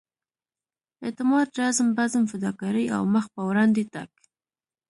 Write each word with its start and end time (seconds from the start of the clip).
اعتماد 1.05 1.47
رزم 1.61 1.87
بزم 1.97 2.23
فداکارۍ 2.31 2.85
او 2.95 3.03
مخ 3.13 3.25
پر 3.33 3.43
وړاندې 3.49 3.83
تګ. 3.93 4.09